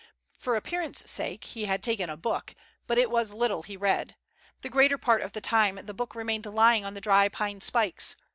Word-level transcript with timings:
For 0.35 0.55
appearance's 0.55 1.11
sake 1.11 1.43
he 1.43 1.65
had 1.65 1.83
taken 1.83 2.09
a 2.09 2.17
book, 2.17 2.55
but* 2.87 2.97
it 2.97 3.11
was 3.11 3.35
little 3.35 3.61
he 3.61 3.77
read; 3.77 4.15
the 4.61 4.69
greater 4.71 4.97
part 4.97 5.21
of 5.21 5.33
the 5.33 5.41
time 5.41 5.79
the 5.83 5.93
book 5.93 6.15
remained 6.15 6.47
lying 6.47 6.83
on 6.83 6.95
the 6.95 7.01
dry 7.01 7.29
pine 7.29 7.61
spikes. 7.61 8.15